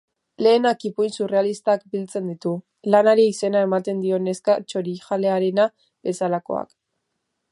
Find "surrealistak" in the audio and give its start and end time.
1.15-1.83